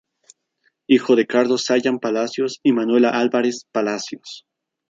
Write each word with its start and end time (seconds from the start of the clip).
Hijo 0.87 1.15
de 1.15 1.27
Carlos 1.27 1.65
Sayán 1.65 1.99
Palacios 1.99 2.59
y 2.63 2.71
Manuela 2.73 3.11
Álvarez 3.11 3.67
Palacios. 3.71 4.47